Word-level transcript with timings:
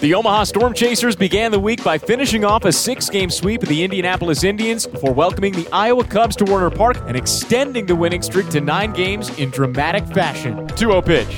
The 0.00 0.14
Omaha 0.14 0.44
Storm 0.44 0.72
Chasers 0.72 1.16
began 1.16 1.52
the 1.52 1.60
week 1.60 1.84
by 1.84 1.98
finishing 1.98 2.44
off 2.44 2.64
a 2.64 2.72
six 2.72 3.10
game 3.10 3.28
sweep 3.28 3.62
of 3.62 3.68
the 3.68 3.84
Indianapolis 3.84 4.42
Indians 4.42 4.86
before 4.86 5.12
welcoming 5.12 5.52
the 5.52 5.68
Iowa 5.70 6.04
Cubs 6.04 6.34
to 6.36 6.44
Werner 6.44 6.70
Park 6.70 6.96
and 7.06 7.16
extending 7.16 7.84
the 7.84 7.94
winning 7.94 8.22
streak 8.22 8.48
to 8.50 8.60
nine 8.62 8.92
games 8.94 9.36
in 9.38 9.50
dramatic 9.50 10.06
fashion. 10.06 10.66
2 10.68 10.76
0 10.76 11.02
pitch. 11.02 11.28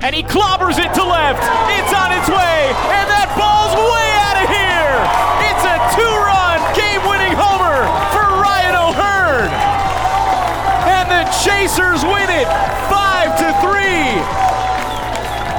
And 0.00 0.14
he 0.14 0.22
clobbers 0.22 0.78
it 0.78 0.94
to 0.94 1.04
left. 1.04 1.42
It's 1.76 1.92
on 1.92 2.12
its 2.12 2.28
way, 2.28 2.72
and 2.96 3.06
that 3.10 3.28
ball's 3.36 3.74
way 3.76 4.08
out 4.24 4.36
of 4.40 4.48
here. 4.48 4.96
It's 5.44 5.64
a 5.64 5.76
two 5.96 6.16
run 6.24 6.37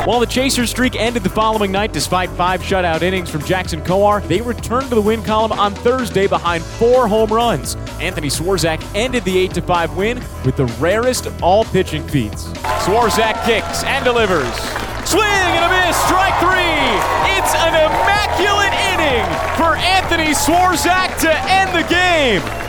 While 0.10 0.20
the 0.20 0.26
Chasers 0.26 0.72
streak 0.72 0.96
ended 0.96 1.22
the 1.22 1.30
following 1.30 1.72
night 1.72 1.94
despite 1.94 2.32
five 2.32 2.62
shutout 2.62 3.04
innings 3.04 3.30
from 3.30 3.44
Jackson 3.44 3.80
Kowar, 3.84 4.28
they 4.28 4.42
returned 4.42 4.90
to 4.90 4.96
the 4.96 5.02
win 5.02 5.22
column 5.22 5.52
on 5.52 5.76
Thursday 5.76 6.26
behind 6.26 6.64
four 6.64 7.08
home 7.08 7.32
runs. 7.32 7.76
Anthony 8.02 8.28
Swarzak 8.28 8.84
ended 8.96 9.24
the 9.24 9.38
8 9.38 9.64
5 9.64 9.96
win 9.96 10.18
with 10.46 10.58
the 10.58 10.66
rarest 10.80 11.28
of 11.28 11.44
all 11.44 11.64
pitching 11.64 12.02
feats. 12.08 12.46
Swarzak 12.82 13.46
kicks 13.46 13.84
and 13.84 14.04
delivers. 14.04 14.52
Swing 15.06 15.22
and 15.22 15.66
a 15.66 15.86
miss, 15.86 15.96
strike 16.06 16.34
three. 16.42 16.90
It's 17.38 17.54
an 17.54 17.76
immaculate 17.78 18.74
inning 18.90 19.30
for 19.58 19.76
Anthony 19.76 20.34
Swarzak 20.34 21.20
to 21.20 21.32
end 21.52 21.70
the 21.78 21.88
game. 21.88 22.69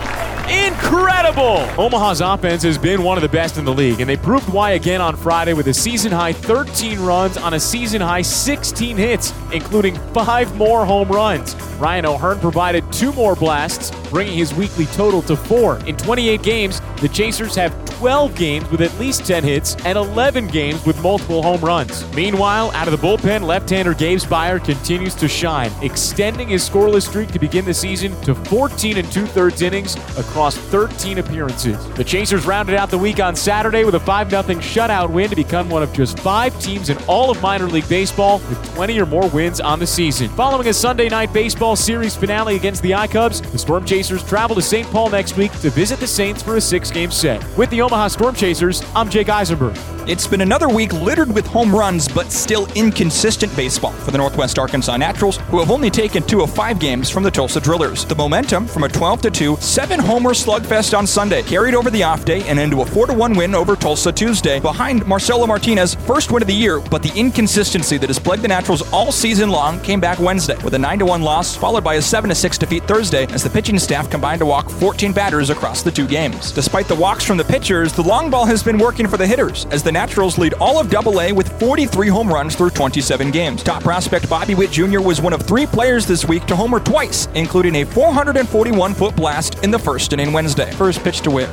Incredible! 0.51 1.59
Omaha's 1.79 2.21
offense 2.21 2.65
has 2.65 2.77
been 2.77 3.05
one 3.05 3.17
of 3.17 3.23
the 3.23 3.29
best 3.29 3.57
in 3.57 3.65
the 3.65 3.73
league, 3.73 4.01
and 4.01 4.11
they 4.11 4.17
proved 4.17 4.49
why 4.49 4.73
again 4.73 5.01
on 5.01 5.15
Friday 5.15 5.53
with 5.53 5.69
a 5.69 5.75
season 5.75 6.11
high 6.11 6.33
13 6.33 6.99
runs 6.99 7.37
on 7.37 7.55
a 7.55 7.61
season 7.61 8.01
high 8.01 8.23
16 8.23 8.97
hits, 8.97 9.33
including 9.53 9.95
five 10.13 10.57
more 10.57 10.85
home 10.85 11.09
runs. 11.09 11.55
Ryan 11.79 12.07
O'Hearn 12.07 12.41
provided 12.41 12.91
two 12.93 13.13
more 13.13 13.37
blasts, 13.37 13.93
bringing 14.11 14.37
his 14.37 14.53
weekly 14.53 14.87
total 14.87 15.23
to 15.23 15.37
four. 15.37 15.79
In 15.87 15.97
28 15.97 16.43
games, 16.43 16.81
the 17.01 17.09
Chasers 17.09 17.55
have 17.55 17.73
12 18.01 18.35
games 18.35 18.71
with 18.71 18.81
at 18.81 18.93
least 18.99 19.25
10 19.27 19.45
hits 19.45 19.77
and 19.85 19.97
11 19.97 20.49
games 20.49 20.85
with 20.85 21.01
multiple 21.03 21.43
home 21.43 21.61
runs. 21.61 22.11
Meanwhile, 22.15 22.71
out 22.73 22.89
of 22.89 22.99
the 22.99 23.07
bullpen, 23.07 23.43
left-hander 23.43 23.95
Gabe 23.95 24.19
Speier 24.19 24.63
continues 24.63 25.15
to 25.15 25.29
shine, 25.29 25.71
extending 25.81 26.49
his 26.49 26.69
scoreless 26.69 27.09
streak 27.09 27.31
to 27.33 27.39
begin 27.39 27.65
the 27.65 27.75
season 27.75 28.19
to 28.23 28.35
14 28.35 28.99
and 28.99 29.13
two-thirds 29.13 29.63
innings 29.63 29.97
across 30.19 30.40
13 30.49 31.19
appearances. 31.19 31.87
The 31.91 32.05
Chasers 32.05 32.47
rounded 32.47 32.75
out 32.75 32.89
the 32.89 32.97
week 32.97 33.21
on 33.21 33.37
Saturday 33.37 33.85
with 33.85 33.95
a 33.95 33.99
5-0 33.99 34.31
shutout 34.57 35.11
win 35.11 35.29
to 35.29 35.37
become 35.37 35.69
one 35.69 35.83
of 35.83 35.93
just 35.93 36.19
five 36.21 36.59
teams 36.61 36.89
in 36.89 36.97
all 37.09 37.31
of 37.31 37.43
minor 37.43 37.67
league 37.67 37.89
baseball 37.89 38.39
with 38.49 38.75
20 38.75 38.99
or 38.99 39.07
more 39.07 39.29
wins 39.29 39.61
on 39.61 39.79
the 39.79 39.87
season. 39.87 40.29
Following 40.31 40.69
a 40.69 40.73
Sunday 40.73 41.09
night 41.11 41.33
baseball 41.33 41.77
series 41.77 42.17
finale 42.17 42.57
against 42.57 42.83
the 42.83 42.93
iCubs, 42.93 43.43
the 43.53 43.59
Storm 43.59 43.85
Chasers 43.85 44.25
travel 44.25 44.57
to 44.57 44.63
St. 44.63 44.91
Paul 44.91 45.11
next 45.11 45.37
week 45.37 45.53
to 45.61 45.69
visit 45.69 45.99
the 45.99 46.07
Saints 46.07 46.43
for 46.43 46.57
a 46.57 46.61
six-game 46.61 47.11
set. 47.11 47.45
With 47.59 47.69
the 47.69 47.83
Omaha 47.83 48.09
Storm 48.09 48.35
Chasers, 48.35 48.83
I'm 48.95 49.11
Jake 49.11 49.29
Eisenberg. 49.29 49.77
It's 50.11 50.27
been 50.27 50.41
another 50.41 50.69
week 50.69 50.93
littered 50.93 51.33
with 51.33 51.47
home 51.47 51.73
runs, 51.73 52.09
but 52.09 52.33
still 52.33 52.67
inconsistent 52.75 53.55
baseball 53.55 53.93
for 53.93 54.11
the 54.11 54.19
Northwest 54.19 54.59
Arkansas 54.59 54.97
Naturals, 54.97 55.37
who 55.37 55.61
have 55.61 55.71
only 55.71 55.89
taken 55.89 56.25
two 56.25 56.43
of 56.43 56.53
five 56.53 56.81
games 56.81 57.09
from 57.09 57.23
the 57.23 57.31
Tulsa 57.31 57.61
Drillers. 57.61 58.05
The 58.05 58.17
momentum 58.17 58.67
from 58.67 58.83
a 58.83 58.89
12 58.89 59.31
2, 59.31 59.59
seven 59.61 60.01
homer 60.01 60.31
slugfest 60.31 60.99
on 60.99 61.07
Sunday 61.07 61.45
carried 61.45 61.77
over 61.77 61.91
the 61.91 62.03
off 62.03 62.25
day 62.25 62.43
and 62.49 62.59
into 62.59 62.83
a 62.83 62.85
4 62.85 63.15
1 63.15 63.37
win 63.37 63.55
over 63.55 63.77
Tulsa 63.77 64.11
Tuesday, 64.11 64.59
behind 64.59 65.07
Marcelo 65.07 65.47
Martinez' 65.47 65.95
first 65.95 66.33
win 66.33 66.43
of 66.43 66.49
the 66.49 66.55
year. 66.55 66.81
But 66.81 67.05
the 67.05 67.13
inconsistency 67.15 67.97
that 67.97 68.09
has 68.09 68.19
plagued 68.19 68.43
the 68.43 68.49
Naturals 68.49 68.83
all 68.93 69.13
season 69.13 69.49
long 69.49 69.79
came 69.83 70.01
back 70.01 70.19
Wednesday 70.19 70.57
with 70.65 70.75
a 70.75 70.79
9 70.81 71.07
1 71.07 71.23
loss, 71.23 71.55
followed 71.55 71.85
by 71.85 71.95
a 71.95 72.03
7 72.03 72.35
6 72.35 72.59
defeat 72.59 72.83
Thursday, 72.83 73.29
as 73.29 73.45
the 73.45 73.51
pitching 73.51 73.79
staff 73.79 74.11
combined 74.11 74.41
to 74.41 74.47
walk 74.47 74.69
14 74.71 75.13
batters 75.13 75.51
across 75.51 75.85
the 75.85 75.91
two 75.93 76.09
games. 76.09 76.51
Despite 76.51 76.89
the 76.89 76.97
walks 76.97 77.25
from 77.25 77.37
the 77.37 77.45
pitchers, 77.45 77.93
the 77.93 78.03
long 78.03 78.29
ball 78.29 78.45
has 78.45 78.65
been 78.65 78.77
working 78.77 79.07
for 79.07 79.17
the 79.17 79.25
hitters, 79.25 79.67
as 79.67 79.85
the 79.85 80.00
Naturals 80.01 80.39
lead 80.39 80.55
all 80.55 80.81
of 80.81 80.89
Double 80.89 81.21
A 81.21 81.31
with 81.31 81.47
43 81.61 82.09
home 82.09 82.29
runs 82.29 82.57
through 82.57 82.71
27 82.71 83.31
games. 83.31 83.63
Top 83.63 83.83
prospect 83.83 84.31
Bobby 84.31 84.55
Witt 84.55 84.71
Jr. 84.71 84.99
was 84.99 85.21
one 85.21 85.35
of 85.35 85.43
three 85.43 85.67
players 85.67 86.07
this 86.07 86.25
week 86.25 86.47
to 86.47 86.57
homer 86.57 86.81
twice, 86.81 87.29
including 87.35 87.75
a 87.75 87.85
441 87.85 88.95
foot 88.95 89.15
blast 89.15 89.63
in 89.63 89.71
the 89.71 89.79
first 89.79 90.15
inning 90.15 90.33
Wednesday. 90.33 90.73
First 90.73 91.05
pitch 91.05 91.21
to 91.21 91.31
Witt. 91.31 91.51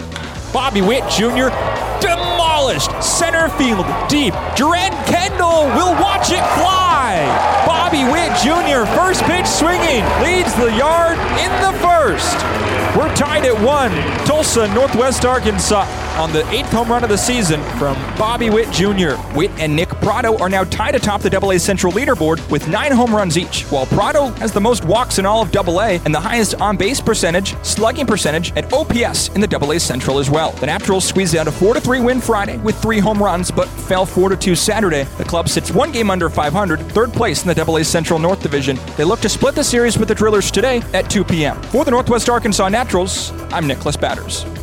Bobby 0.53 0.81
Witt 0.81 1.03
Jr. 1.09 1.51
demolished 1.99 3.03
center 3.03 3.49
field 3.59 3.85
deep. 4.07 4.33
Jeren 4.55 4.95
Kendall 5.05 5.67
will 5.75 5.91
watch 6.01 6.31
it 6.31 6.45
fly. 6.55 7.27
Bobby 7.67 8.05
Witt 8.05 8.31
Jr. 8.39 8.89
first 8.95 9.23
pitch 9.23 9.45
swinging 9.45 10.05
leads 10.23 10.55
the 10.55 10.71
yard 10.71 11.17
in 11.35 11.51
the 11.61 11.77
first. 11.79 11.96
We're 12.07 13.13
tied 13.15 13.45
at 13.45 13.61
one. 13.61 13.91
Tulsa, 14.25 14.73
Northwest 14.73 15.25
Arkansas 15.25 15.85
on 16.17 16.33
the 16.33 16.47
eighth 16.49 16.71
home 16.71 16.89
run 16.89 17.03
of 17.03 17.09
the 17.09 17.17
season 17.17 17.61
from 17.77 17.95
Bobby 18.17 18.49
Witt 18.49 18.71
Jr. 18.71 19.15
Witt 19.35 19.51
and 19.59 19.75
Nick 19.75 19.89
Pratto 19.89 20.35
are 20.39 20.49
now 20.49 20.63
tied 20.63 20.95
atop 20.95 21.21
the 21.21 21.37
AA 21.37 21.59
Central 21.59 21.93
leaderboard 21.93 22.49
with 22.49 22.67
nine 22.69 22.91
home 22.91 23.15
runs 23.15 23.37
each, 23.37 23.63
while 23.65 23.85
Pratto 23.85 24.29
has 24.39 24.51
the 24.51 24.59
most 24.59 24.83
walks 24.85 25.19
in 25.19 25.27
all 25.27 25.43
of 25.43 25.55
AA 25.55 25.99
and 26.05 26.15
the 26.15 26.19
highest 26.19 26.55
on 26.55 26.75
base 26.75 26.99
percentage, 26.99 27.55
slugging 27.63 28.07
percentage, 28.07 28.51
and 28.55 28.65
OPS 28.73 29.27
in 29.35 29.41
the 29.41 29.55
AA 29.55 29.77
Central 29.77 30.17
as 30.17 30.29
well. 30.29 30.53
The 30.53 30.65
Naturals 30.65 31.05
squeezed 31.05 31.35
out 31.35 31.47
a 31.47 31.51
4 31.51 31.79
3 31.79 31.99
win 31.99 32.19
Friday 32.19 32.57
with 32.57 32.81
three 32.81 32.99
home 32.99 33.21
runs, 33.21 33.51
but 33.51 33.67
fell 33.67 34.05
4 34.05 34.35
2 34.35 34.55
Saturday. 34.55 35.03
The 35.17 35.25
club 35.25 35.49
sits 35.49 35.71
one 35.71 35.91
game 35.91 36.09
under 36.09 36.29
500, 36.29 36.79
third 36.93 37.13
place 37.13 37.45
in 37.45 37.53
the 37.53 37.61
AA 37.61 37.83
Central 37.83 38.17
North 38.17 38.41
Division. 38.41 38.79
They 38.95 39.03
look 39.03 39.19
to 39.19 39.29
split 39.29 39.53
the 39.53 39.63
series 39.63 39.99
with 39.99 40.07
the 40.07 40.15
Drillers 40.15 40.49
today 40.49 40.81
at 40.93 41.09
2 41.11 41.23
p.m. 41.23 41.61
For 41.63 41.85
the 41.85 41.91
Northwest 41.97 42.29
Arkansas 42.29 42.69
Naturals, 42.69 43.31
I'm 43.51 43.65
Nicholas 43.65 43.97
Batters. 43.97 44.56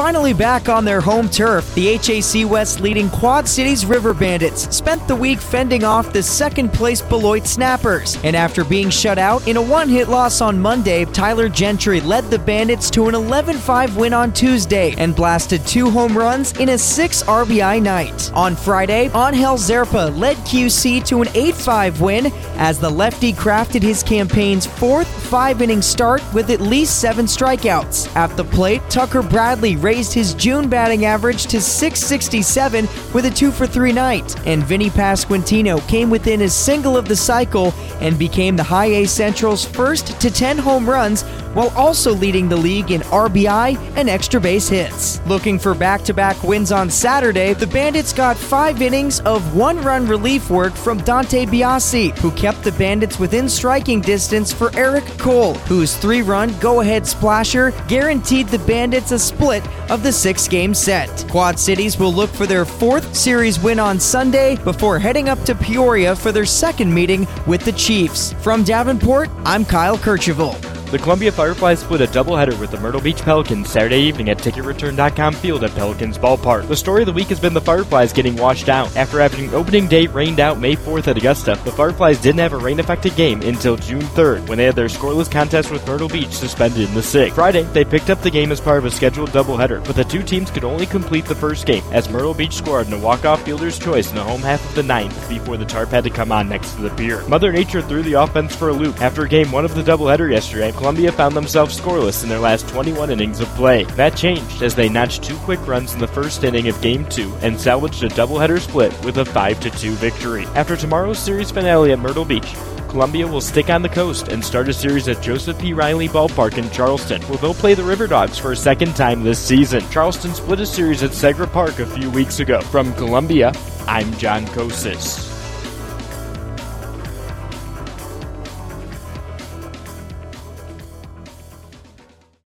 Finally 0.00 0.32
back 0.32 0.70
on 0.70 0.82
their 0.82 1.02
home 1.02 1.28
turf, 1.28 1.74
the 1.74 1.94
HAC 1.94 2.50
West 2.50 2.80
leading 2.80 3.10
Quad 3.10 3.46
Cities 3.46 3.84
River 3.84 4.14
Bandits 4.14 4.74
spent 4.74 5.06
the 5.06 5.14
week 5.14 5.38
fending 5.38 5.84
off 5.84 6.10
the 6.10 6.22
second 6.22 6.72
place 6.72 7.02
Beloit 7.02 7.46
Snappers. 7.46 8.16
And 8.24 8.34
after 8.34 8.64
being 8.64 8.88
shut 8.88 9.18
out 9.18 9.46
in 9.46 9.58
a 9.58 9.62
one 9.62 9.90
hit 9.90 10.08
loss 10.08 10.40
on 10.40 10.58
Monday, 10.58 11.04
Tyler 11.04 11.50
Gentry 11.50 12.00
led 12.00 12.24
the 12.30 12.38
Bandits 12.38 12.88
to 12.92 13.08
an 13.08 13.14
11 13.14 13.58
5 13.58 13.98
win 13.98 14.14
on 14.14 14.32
Tuesday 14.32 14.94
and 14.96 15.14
blasted 15.14 15.66
two 15.66 15.90
home 15.90 16.16
runs 16.16 16.58
in 16.58 16.70
a 16.70 16.78
6 16.78 17.22
RBI 17.24 17.82
night. 17.82 18.32
On 18.32 18.56
Friday, 18.56 19.10
Angel 19.14 19.58
Zerpa 19.58 20.18
led 20.18 20.38
QC 20.38 21.04
to 21.08 21.20
an 21.20 21.28
8 21.34 21.54
5 21.54 22.00
win 22.00 22.32
as 22.56 22.80
the 22.80 22.88
lefty 22.88 23.34
crafted 23.34 23.82
his 23.82 24.02
campaign's 24.02 24.64
fourth 24.64 25.08
five 25.30 25.62
inning 25.62 25.80
start 25.80 26.20
with 26.34 26.50
at 26.50 26.60
least 26.60 27.00
seven 27.00 27.24
strikeouts. 27.24 28.14
At 28.16 28.36
the 28.36 28.42
plate, 28.42 28.82
Tucker 28.90 29.22
Bradley 29.22 29.76
raised 29.90 30.12
his 30.12 30.34
June 30.34 30.68
batting 30.68 31.04
average 31.04 31.46
to 31.46 31.60
667 31.60 32.86
with 33.12 33.24
a 33.24 33.30
2 33.30 33.50
for 33.50 33.66
3 33.66 33.92
night, 33.92 34.36
and 34.46 34.62
Vinny 34.62 34.88
Pasquantino 34.88 35.80
came 35.88 36.10
within 36.10 36.42
a 36.42 36.48
single 36.48 36.96
of 36.96 37.08
the 37.08 37.16
cycle 37.16 37.74
and 38.00 38.16
became 38.16 38.54
the 38.54 38.62
High 38.62 38.92
A 39.02 39.06
Central's 39.08 39.64
first 39.64 40.20
to 40.20 40.30
10 40.30 40.58
home 40.58 40.88
runs 40.88 41.24
while 41.54 41.70
also 41.70 42.14
leading 42.14 42.48
the 42.48 42.56
league 42.56 42.92
in 42.92 43.00
RBI 43.02 43.76
and 43.96 44.08
extra 44.08 44.40
base 44.40 44.68
hits. 44.68 45.20
Looking 45.26 45.58
for 45.58 45.74
back 45.74 46.02
to 46.02 46.14
back 46.14 46.42
wins 46.44 46.70
on 46.70 46.88
Saturday, 46.90 47.54
the 47.54 47.66
Bandits 47.66 48.12
got 48.12 48.36
five 48.36 48.80
innings 48.82 49.20
of 49.20 49.56
one 49.56 49.80
run 49.82 50.06
relief 50.06 50.50
work 50.50 50.74
from 50.74 50.98
Dante 50.98 51.46
Biasi, 51.46 52.16
who 52.18 52.30
kept 52.32 52.62
the 52.62 52.72
Bandits 52.72 53.18
within 53.18 53.48
striking 53.48 54.00
distance 54.00 54.52
for 54.52 54.70
Eric 54.76 55.04
Cole, 55.18 55.54
whose 55.66 55.96
three 55.96 56.22
run 56.22 56.56
go 56.60 56.80
ahead 56.80 57.06
splasher 57.06 57.72
guaranteed 57.88 58.46
the 58.48 58.58
Bandits 58.60 59.10
a 59.10 59.18
split 59.18 59.64
of 59.88 60.02
the 60.02 60.12
six 60.12 60.48
game 60.48 60.74
set. 60.74 61.26
Quad 61.30 61.58
Cities 61.58 61.98
will 61.98 62.12
look 62.12 62.30
for 62.30 62.46
their 62.46 62.64
fourth 62.64 63.14
series 63.14 63.60
win 63.60 63.78
on 63.78 63.98
Sunday 63.98 64.56
before 64.56 64.98
heading 64.98 65.28
up 65.28 65.42
to 65.44 65.54
Peoria 65.54 66.14
for 66.14 66.32
their 66.32 66.46
second 66.46 66.92
meeting 66.92 67.26
with 67.46 67.64
the 67.64 67.72
Chiefs. 67.72 68.32
From 68.34 68.64
Davenport, 68.64 69.30
I'm 69.44 69.64
Kyle 69.64 69.98
Kercheval. 69.98 70.69
The 70.90 70.98
Columbia 70.98 71.30
Fireflies 71.30 71.78
split 71.78 72.00
a 72.00 72.06
doubleheader 72.08 72.58
with 72.58 72.72
the 72.72 72.80
Myrtle 72.80 73.00
Beach 73.00 73.22
Pelicans 73.22 73.70
Saturday 73.70 74.00
evening 74.00 74.28
at 74.28 74.38
TicketReturn.com 74.38 75.34
field 75.34 75.62
at 75.62 75.70
Pelicans 75.76 76.18
Ballpark. 76.18 76.66
The 76.66 76.74
story 76.74 77.02
of 77.02 77.06
the 77.06 77.12
week 77.12 77.28
has 77.28 77.38
been 77.38 77.54
the 77.54 77.60
Fireflies 77.60 78.12
getting 78.12 78.34
washed 78.34 78.68
out. 78.68 78.96
After 78.96 79.20
having 79.20 79.54
opening 79.54 79.86
day 79.86 80.08
rained 80.08 80.40
out 80.40 80.58
May 80.58 80.74
4th 80.74 81.06
at 81.06 81.16
Augusta, 81.16 81.56
the 81.64 81.70
Fireflies 81.70 82.20
didn't 82.20 82.40
have 82.40 82.54
a 82.54 82.58
rain-affected 82.58 83.14
game 83.14 83.40
until 83.42 83.76
June 83.76 84.00
3rd, 84.00 84.48
when 84.48 84.58
they 84.58 84.64
had 84.64 84.74
their 84.74 84.86
scoreless 84.86 85.30
contest 85.30 85.70
with 85.70 85.86
Myrtle 85.86 86.08
Beach 86.08 86.32
suspended 86.32 86.88
in 86.88 86.94
the 86.96 87.02
sixth. 87.04 87.36
Friday, 87.36 87.62
they 87.62 87.84
picked 87.84 88.10
up 88.10 88.20
the 88.20 88.28
game 88.28 88.50
as 88.50 88.60
part 88.60 88.78
of 88.78 88.84
a 88.84 88.90
scheduled 88.90 89.30
doubleheader, 89.30 89.84
but 89.84 89.94
the 89.94 90.02
two 90.02 90.24
teams 90.24 90.50
could 90.50 90.64
only 90.64 90.86
complete 90.86 91.24
the 91.24 91.36
first 91.36 91.66
game, 91.66 91.84
as 91.92 92.10
Myrtle 92.10 92.34
Beach 92.34 92.54
scored 92.54 92.88
in 92.88 92.92
a 92.94 92.98
walk-off 92.98 93.44
fielder's 93.44 93.78
choice 93.78 94.10
in 94.10 94.16
the 94.16 94.24
home 94.24 94.40
half 94.40 94.68
of 94.68 94.74
the 94.74 94.82
ninth 94.82 95.28
before 95.28 95.56
the 95.56 95.64
tarp 95.64 95.90
had 95.90 96.02
to 96.02 96.10
come 96.10 96.32
on 96.32 96.48
next 96.48 96.74
to 96.74 96.80
the 96.80 96.90
pier. 96.96 97.24
Mother 97.28 97.52
Nature 97.52 97.80
threw 97.80 98.02
the 98.02 98.14
offense 98.14 98.56
for 98.56 98.70
a 98.70 98.72
loop. 98.72 99.00
After 99.00 99.24
game 99.28 99.52
one 99.52 99.64
of 99.64 99.76
the 99.76 99.84
doubleheader 99.84 100.28
yesterday, 100.28 100.72
Columbia 100.80 101.12
found 101.12 101.36
themselves 101.36 101.78
scoreless 101.78 102.22
in 102.22 102.30
their 102.30 102.38
last 102.38 102.66
21 102.70 103.10
innings 103.10 103.40
of 103.40 103.48
play. 103.48 103.84
That 103.96 104.16
changed 104.16 104.62
as 104.62 104.74
they 104.74 104.88
notched 104.88 105.22
two 105.22 105.36
quick 105.40 105.60
runs 105.66 105.92
in 105.92 105.98
the 105.98 106.06
first 106.06 106.42
inning 106.42 106.68
of 106.68 106.80
Game 106.80 107.04
2 107.10 107.34
and 107.42 107.60
salvaged 107.60 108.02
a 108.02 108.08
doubleheader 108.08 108.58
split 108.58 108.90
with 109.04 109.18
a 109.18 109.24
5-2 109.24 109.90
victory. 109.96 110.46
After 110.54 110.78
tomorrow's 110.78 111.18
series 111.18 111.50
finale 111.50 111.92
at 111.92 111.98
Myrtle 111.98 112.24
Beach, 112.24 112.54
Columbia 112.88 113.26
will 113.26 113.42
stick 113.42 113.68
on 113.68 113.82
the 113.82 113.90
coast 113.90 114.28
and 114.28 114.42
start 114.42 114.70
a 114.70 114.72
series 114.72 115.06
at 115.06 115.22
Joseph 115.22 115.58
P. 115.58 115.74
Riley 115.74 116.08
Ballpark 116.08 116.56
in 116.56 116.70
Charleston, 116.70 117.20
where 117.24 117.36
they'll 117.36 117.52
play 117.52 117.74
the 117.74 117.84
River 117.84 118.06
Dogs 118.06 118.38
for 118.38 118.52
a 118.52 118.56
second 118.56 118.96
time 118.96 119.22
this 119.22 119.38
season. 119.38 119.86
Charleston 119.90 120.32
split 120.32 120.60
a 120.60 120.66
series 120.66 121.02
at 121.02 121.10
Segra 121.10 121.52
Park 121.52 121.78
a 121.78 121.84
few 121.84 122.10
weeks 122.10 122.40
ago. 122.40 122.62
From 122.62 122.94
Columbia, 122.94 123.52
I'm 123.86 124.10
John 124.14 124.46
Kosis. 124.46 125.29